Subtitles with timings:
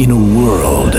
[0.00, 0.94] In a world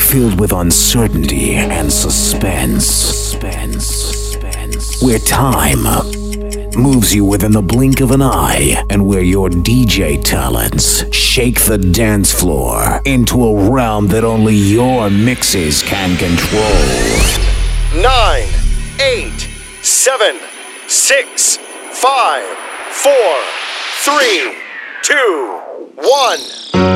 [0.00, 5.84] filled with uncertainty and suspense, suspense, suspense, where time
[6.76, 11.78] moves you within the blink of an eye, and where your DJ talents shake the
[11.78, 18.02] dance floor into a realm that only your mixes can control.
[18.02, 18.48] Nine,
[19.00, 19.48] eight,
[19.82, 20.36] seven,
[20.88, 21.58] six,
[21.92, 22.44] five,
[22.90, 23.40] four,
[24.02, 24.56] three,
[25.04, 25.60] two,
[25.94, 26.93] one.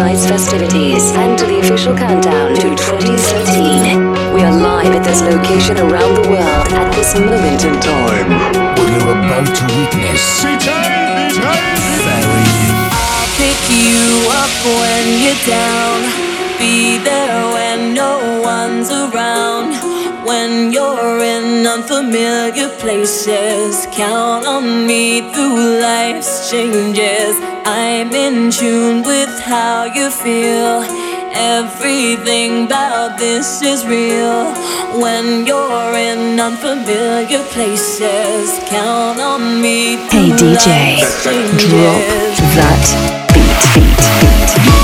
[0.00, 4.34] Welcome tonight's festivities and to the official countdown to 2013.
[4.34, 8.30] We are live at this location around the world at this moment in time.
[8.76, 10.42] What you're about to witness.
[10.42, 10.90] Very
[13.36, 15.98] pick you up when you're down.
[16.58, 19.72] Be there when no one's around.
[20.24, 27.40] When you're in unfamiliar places, count on me through life's changes.
[27.64, 30.84] I'm in tune with how you feel.
[31.32, 34.54] Everything about this is real.
[35.02, 42.02] When you're in unfamiliar places, count on me Hey DJ, drop
[42.54, 42.86] that
[43.34, 44.79] beat, beat, beat.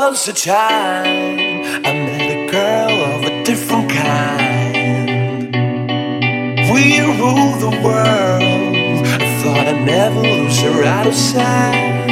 [0.00, 5.54] Was a time I met a girl of a different kind.
[6.72, 8.42] We ruled the world.
[9.22, 12.08] I thought I'd never lose her out of sight.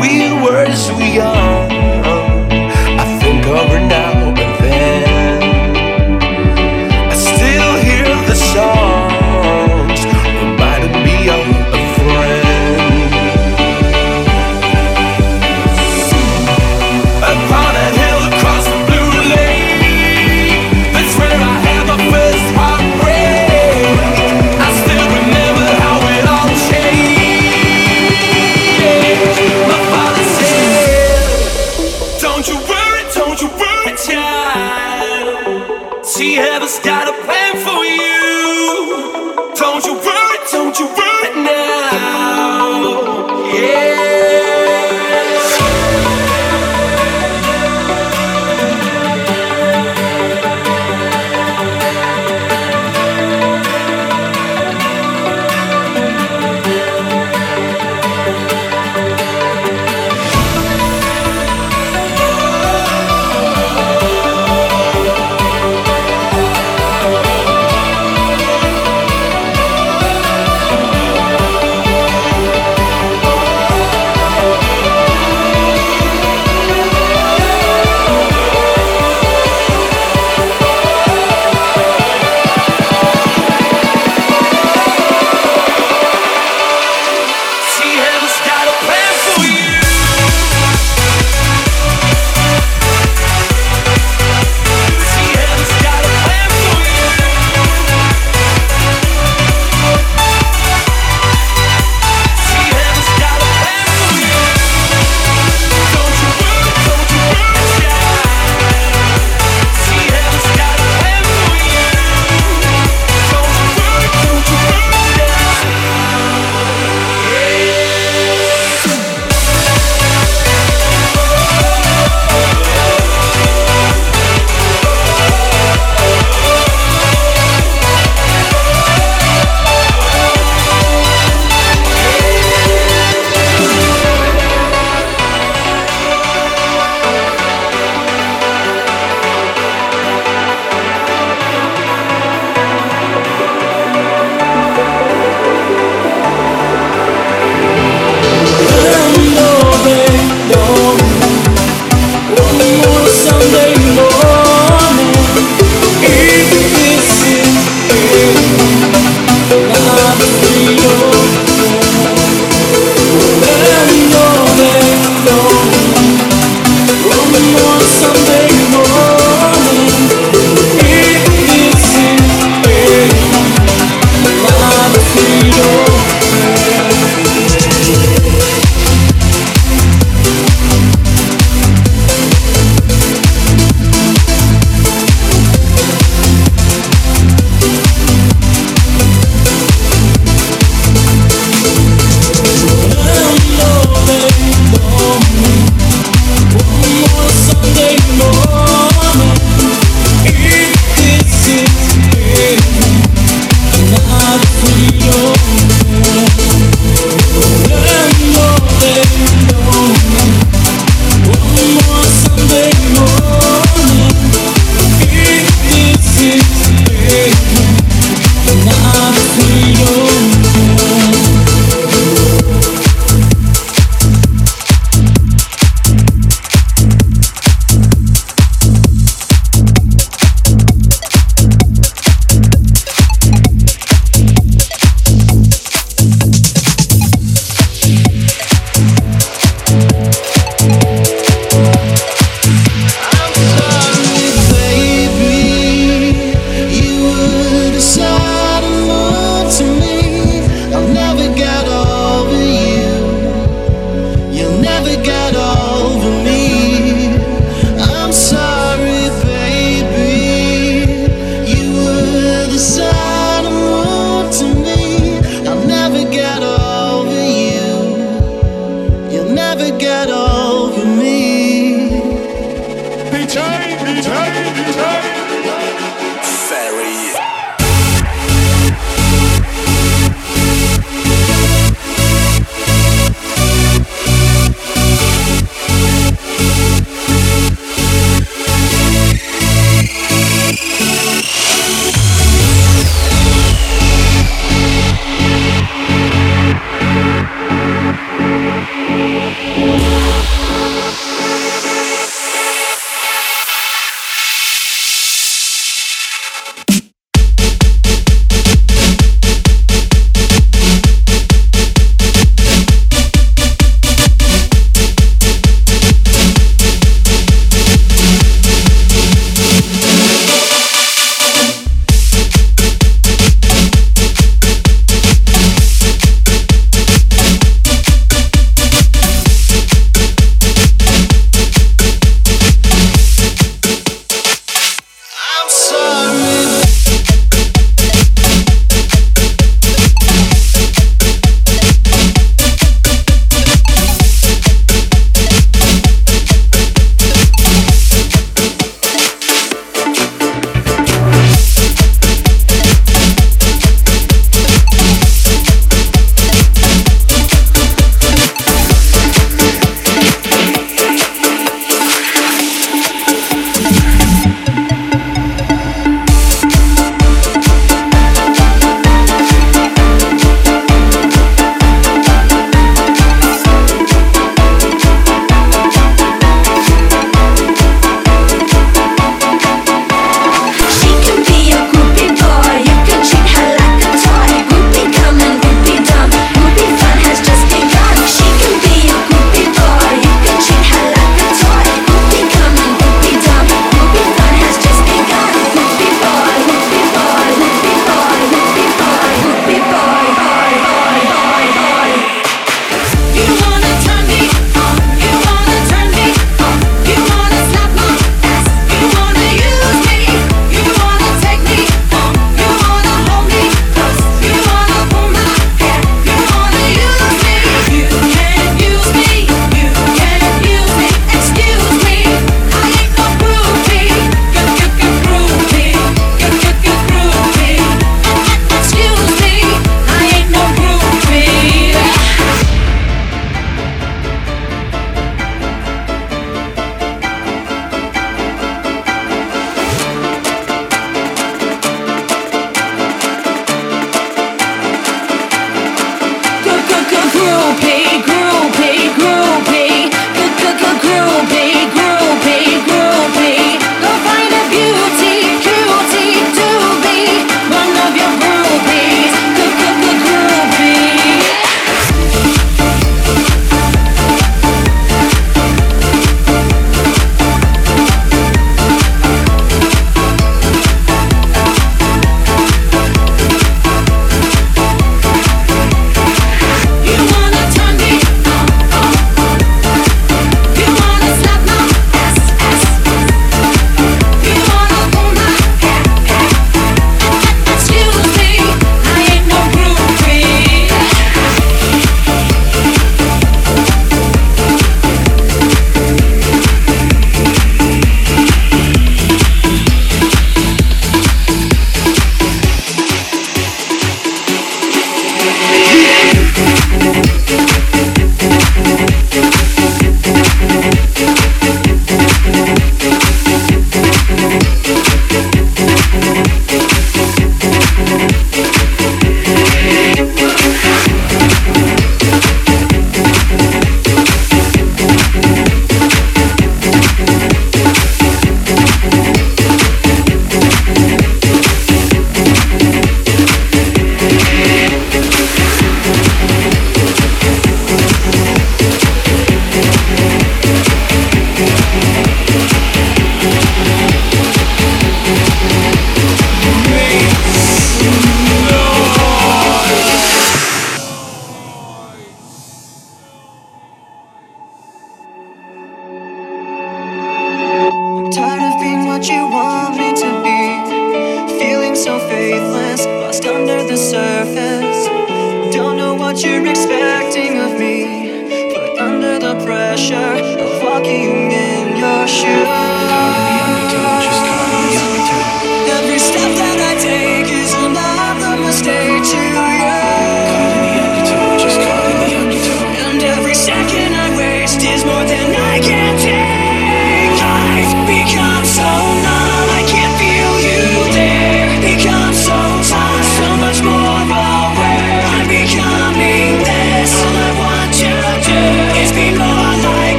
[0.00, 1.95] We were so young.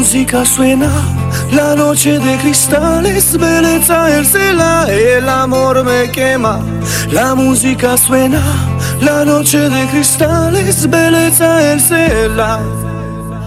[0.00, 0.90] La música suena,
[1.52, 6.58] la noche de cristales, belleza ercela, el amor me quema.
[7.10, 8.40] La música suena,
[9.02, 12.60] la noche de cristales, belleza ercela.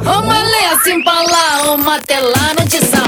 [0.02, 3.03] Uma leia sem palavra, uma telana de.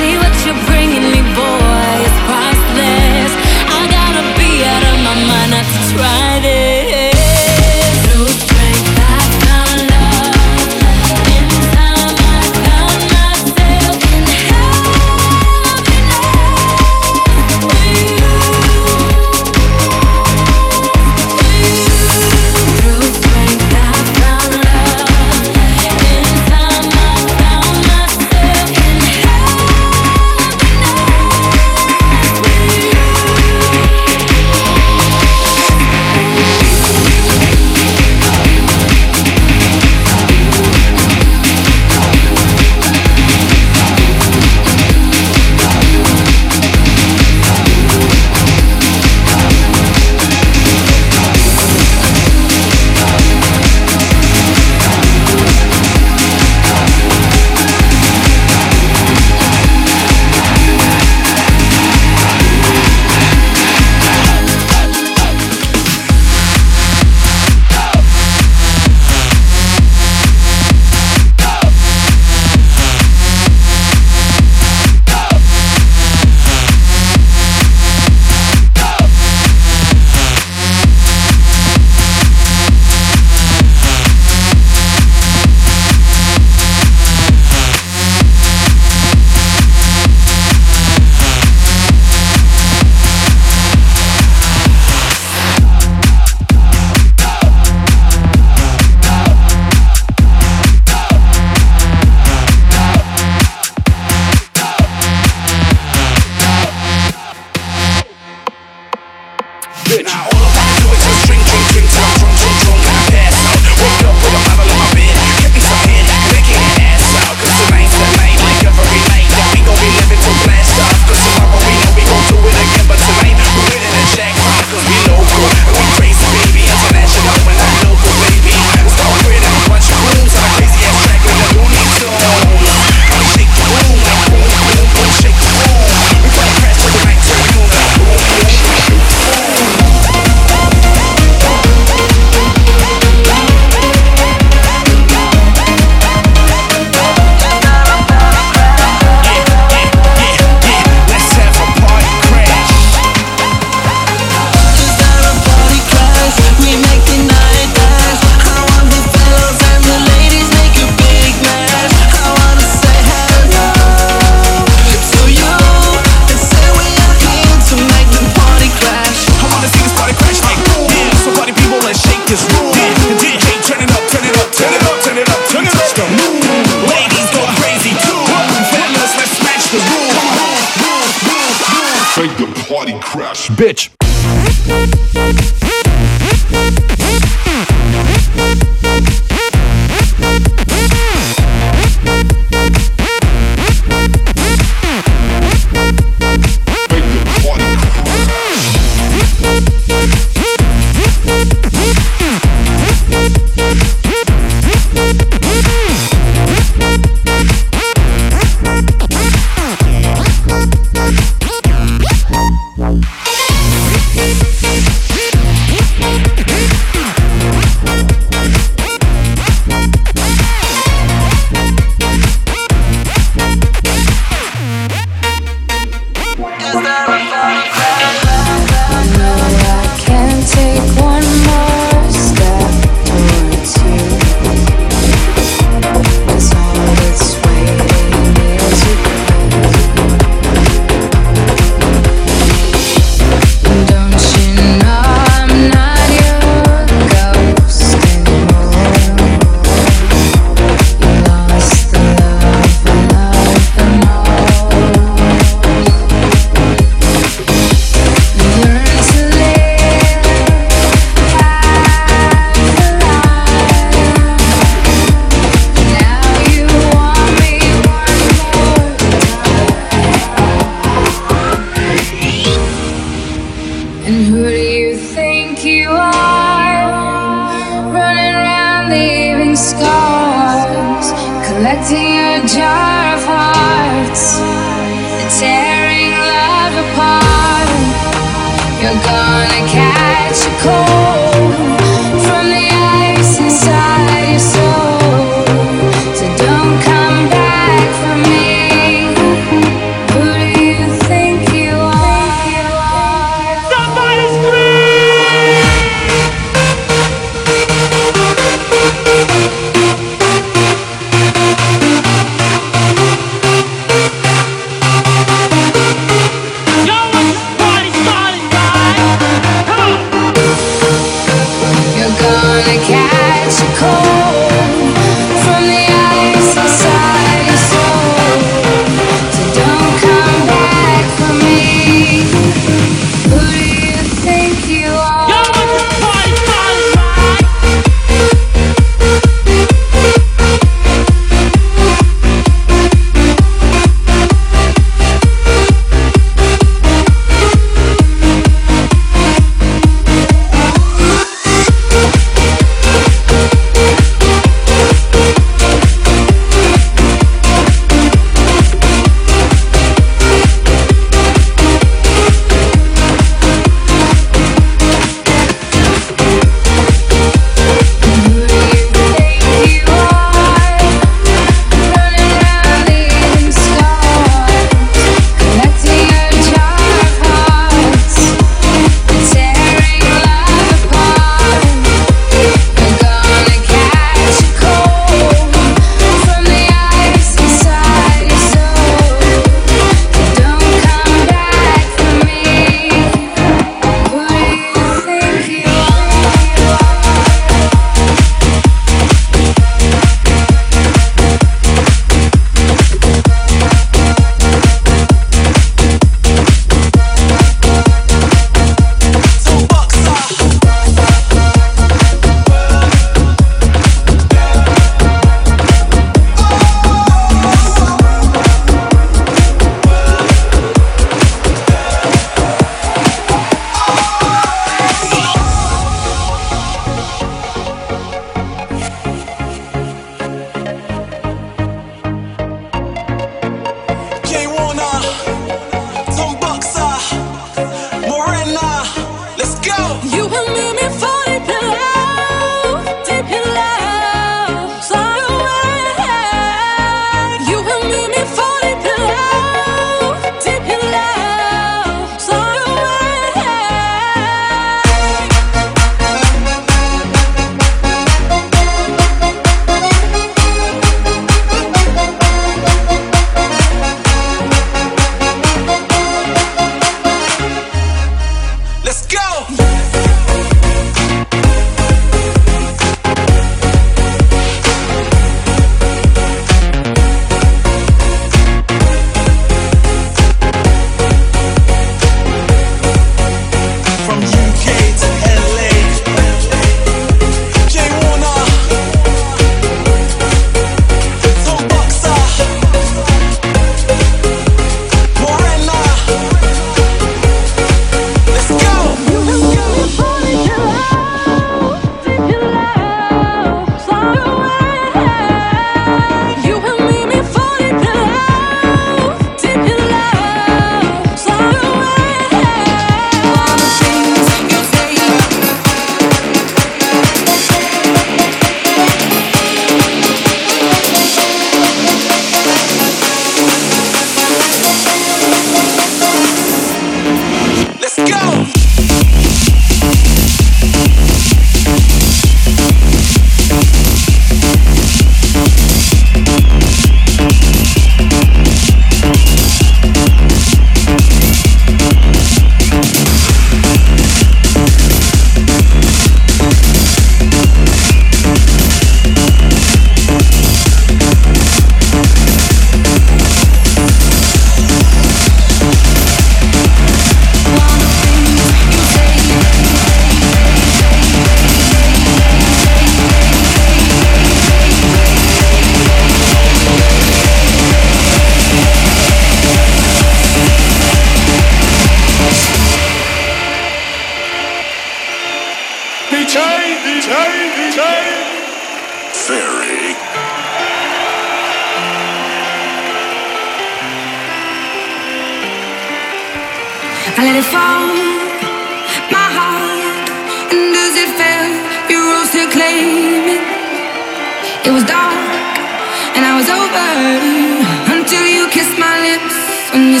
[599.76, 600.00] when you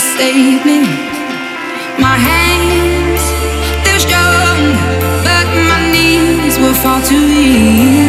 [0.64, 0.80] me.
[2.00, 3.22] My hands,
[3.84, 4.58] they're strong,
[5.26, 6.58] but my knees
[7.02, 8.05] too.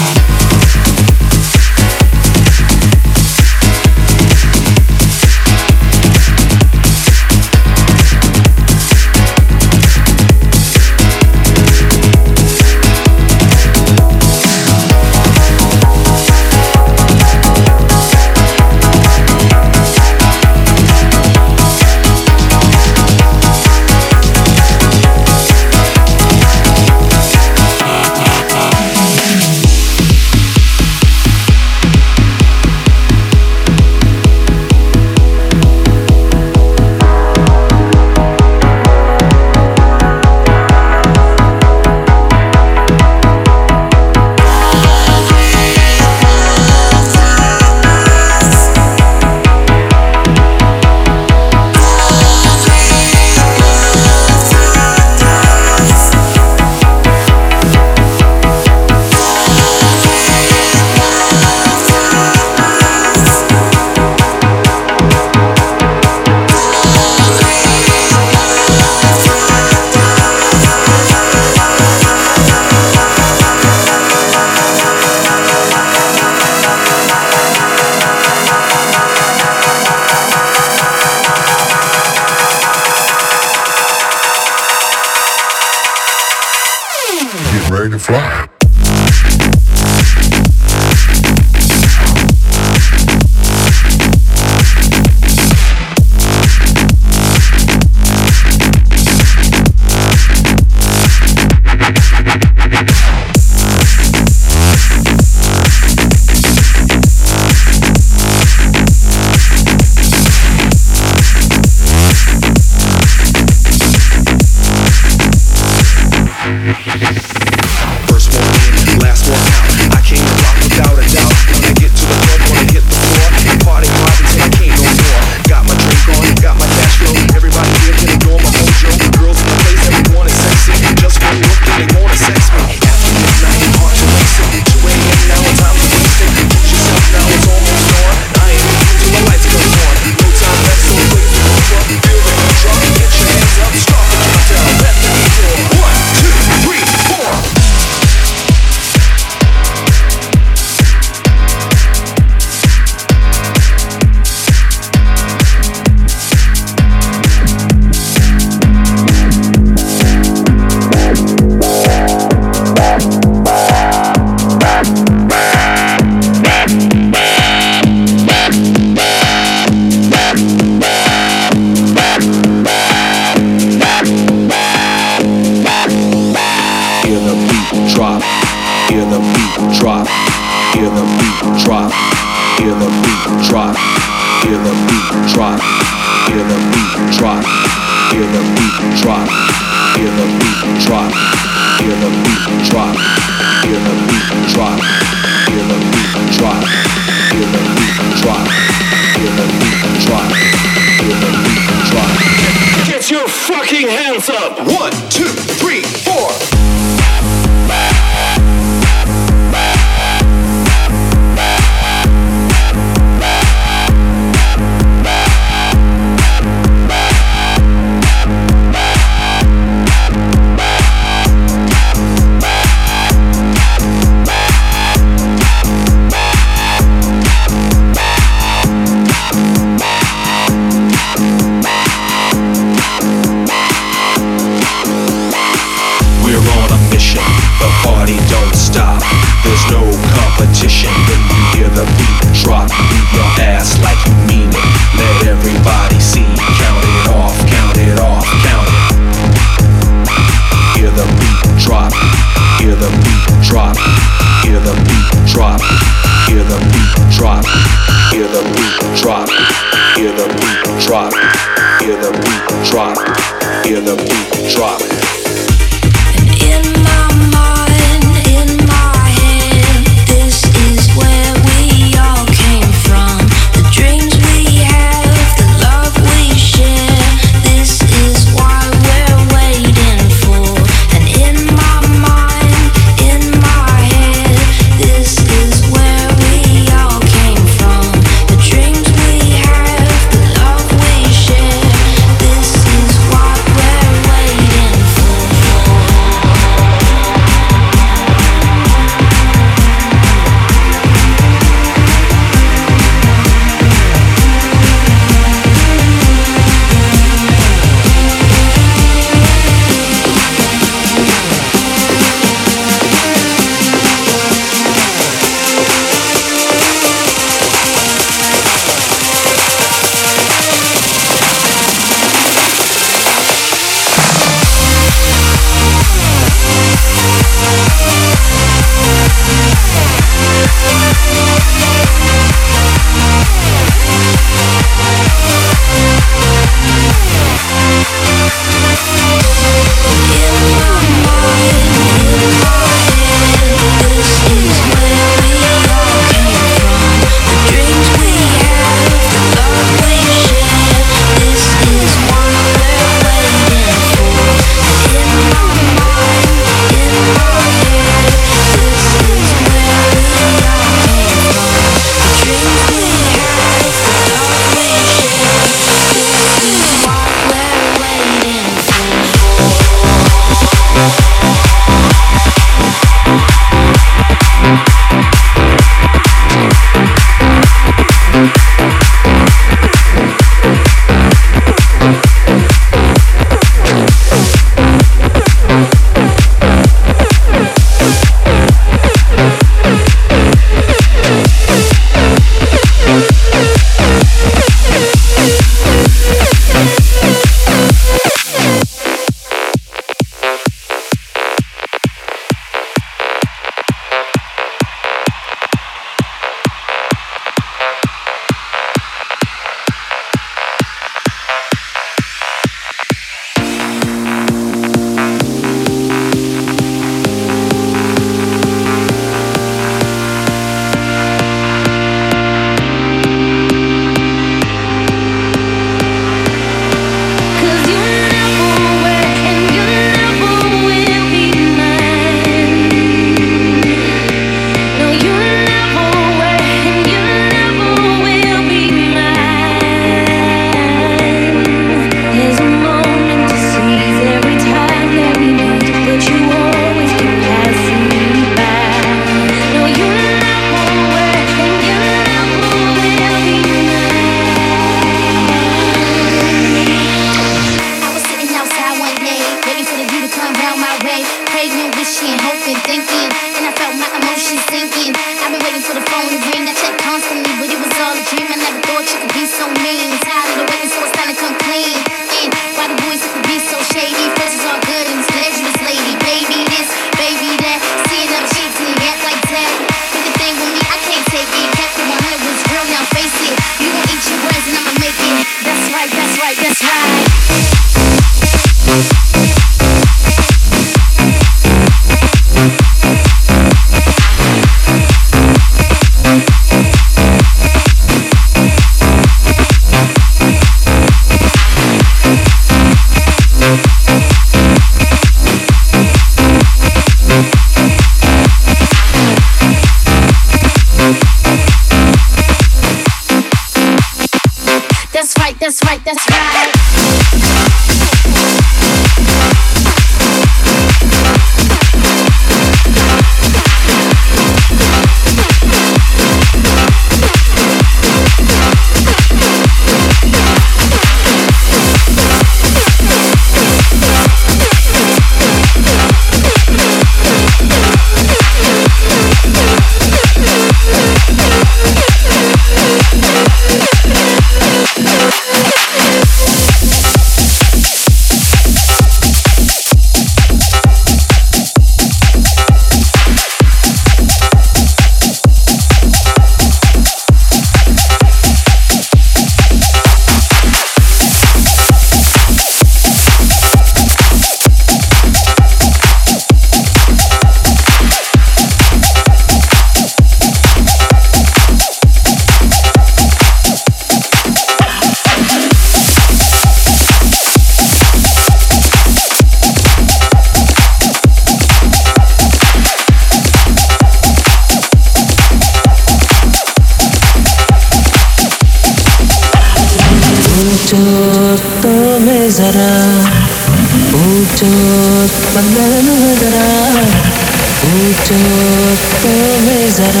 [599.92, 600.00] da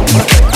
[0.06, 0.55] When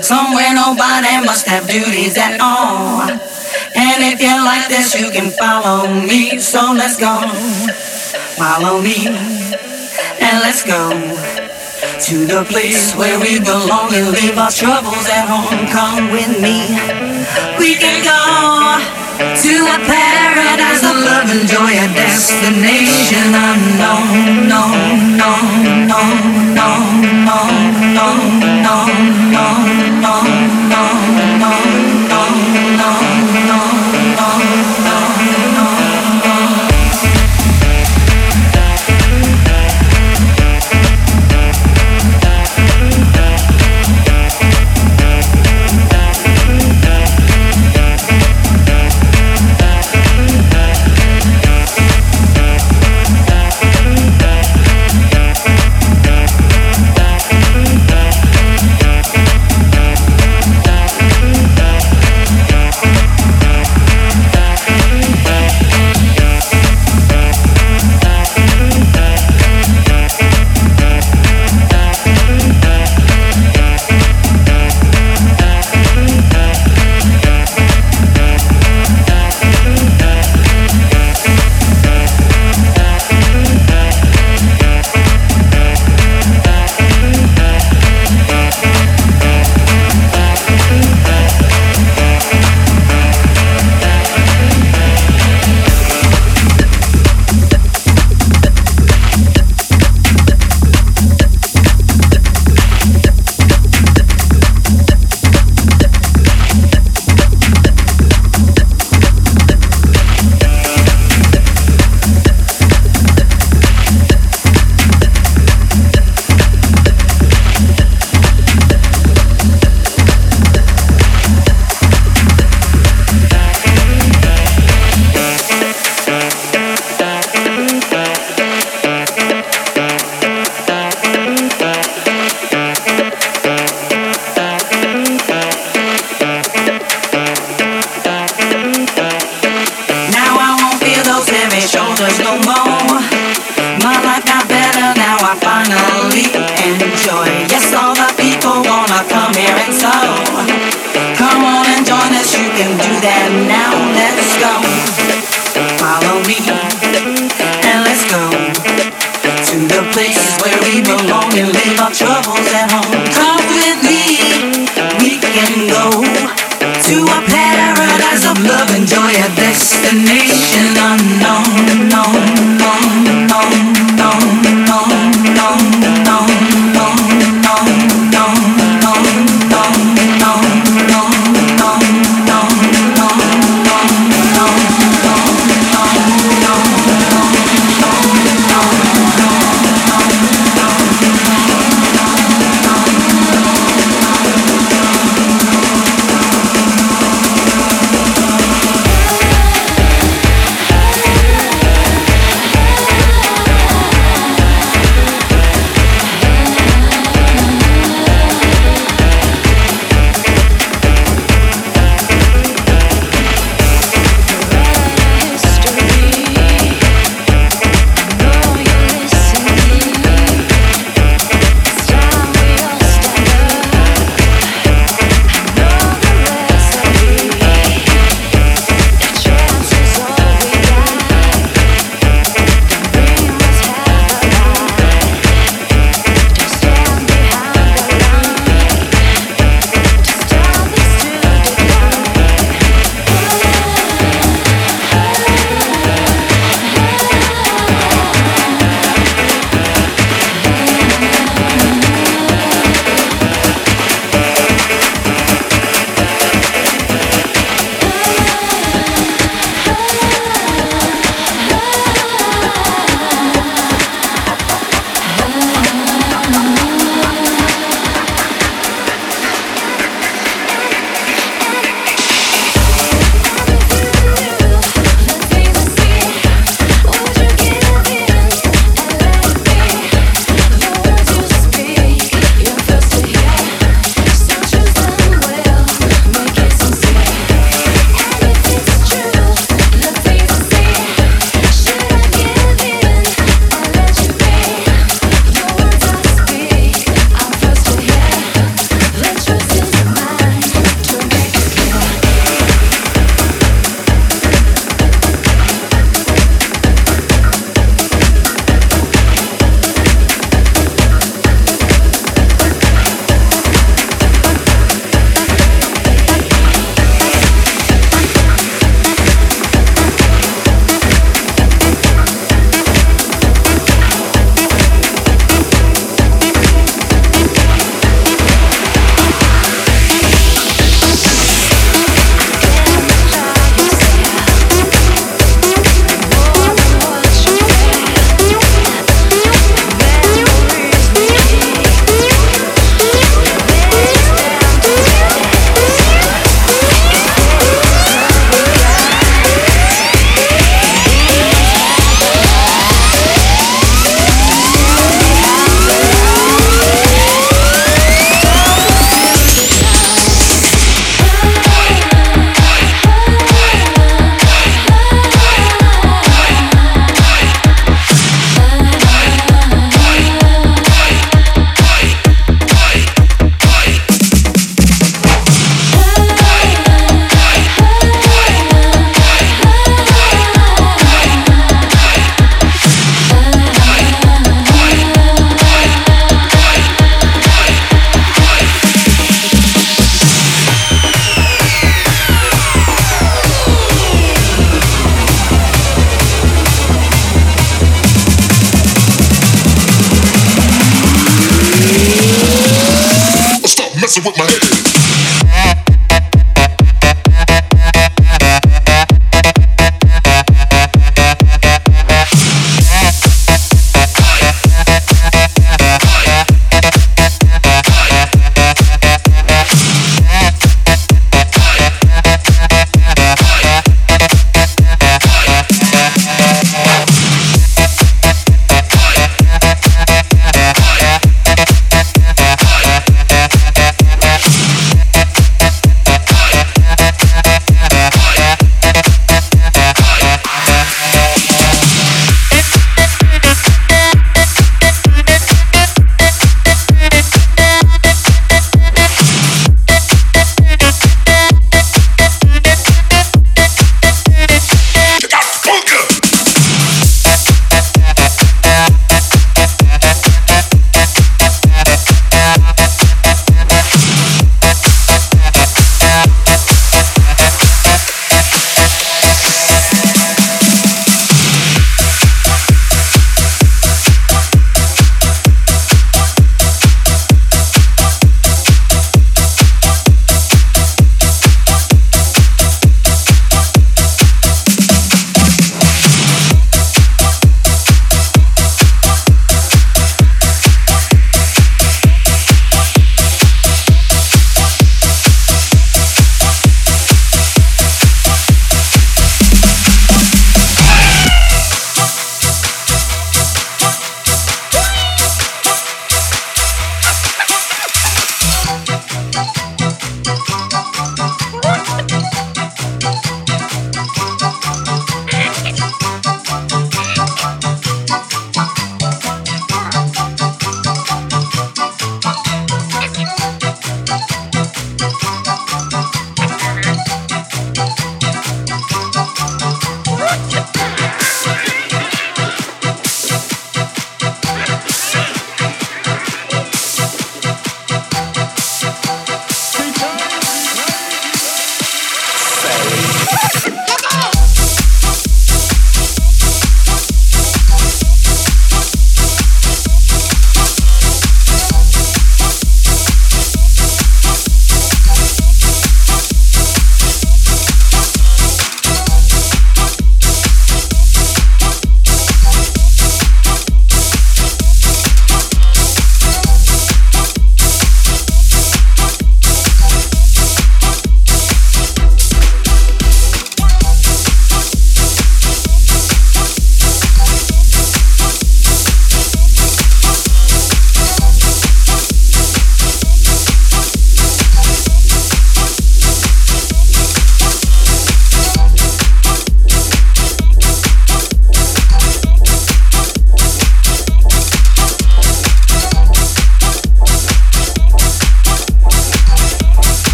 [0.00, 3.02] Somewhere nobody must have duties at all.
[3.76, 6.38] And if you like this, you can follow me.
[6.38, 7.20] So let's go.
[8.38, 9.06] Follow me.
[10.20, 10.90] And let's go
[12.00, 15.66] to the place where we belong and leave our troubles at home.
[15.68, 16.70] Come with me.
[17.58, 24.48] We can go to a paradise of love and joy, a destination unknown.
[24.48, 24.62] No,
[25.20, 25.32] no,
[25.86, 26.00] no,
[26.56, 26.70] no,
[27.20, 27.38] no,
[27.92, 28.08] no, no,
[28.52, 28.76] no,
[29.30, 30.14] no,
[30.70, 30.84] no,
[31.38, 31.81] no,